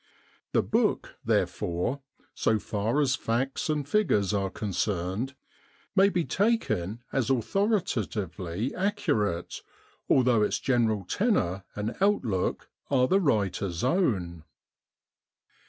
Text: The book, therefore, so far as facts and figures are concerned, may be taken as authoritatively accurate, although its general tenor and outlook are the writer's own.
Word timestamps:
The 0.53 0.63
book, 0.63 1.19
therefore, 1.23 2.01
so 2.33 2.57
far 2.57 3.01
as 3.01 3.13
facts 3.15 3.69
and 3.69 3.87
figures 3.87 4.33
are 4.33 4.49
concerned, 4.49 5.35
may 5.95 6.09
be 6.09 6.25
taken 6.25 7.03
as 7.13 7.29
authoritatively 7.29 8.73
accurate, 8.73 9.61
although 10.09 10.41
its 10.41 10.57
general 10.59 11.05
tenor 11.05 11.65
and 11.75 11.95
outlook 12.01 12.67
are 12.89 13.07
the 13.07 13.19
writer's 13.19 13.83
own. 13.83 14.43